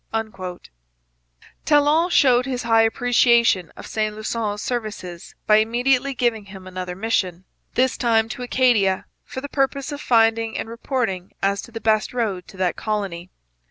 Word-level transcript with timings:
Talon 1.63 2.09
showed 2.09 2.47
his 2.47 2.63
high 2.63 2.81
appreciation 2.81 3.71
of 3.77 3.85
Saint 3.85 4.15
Lusson's 4.15 4.59
services 4.59 5.35
by 5.45 5.57
immediately 5.57 6.15
giving 6.15 6.45
him 6.45 6.65
another 6.65 6.95
mission 6.95 7.45
this 7.75 7.97
time 7.97 8.27
to 8.29 8.41
Acadia, 8.41 9.05
for 9.23 9.41
the 9.41 9.47
purpose 9.49 9.91
of 9.91 10.01
finding 10.01 10.57
and 10.57 10.67
reporting 10.69 11.33
as 11.43 11.61
to 11.61 11.71
the 11.71 11.79
best 11.79 12.15
road 12.15 12.47
to 12.47 12.57
that 12.57 12.75
colony. 12.75 13.29